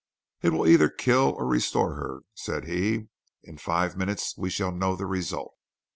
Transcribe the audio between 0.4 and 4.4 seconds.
"It will either kill or restore her," said he. "In five minutes